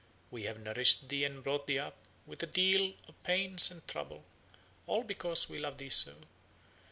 [0.31, 1.93] We have nourished thee and brought thee up
[2.25, 4.23] with a deal of pains and trouble,
[4.87, 6.15] all because we love thee so.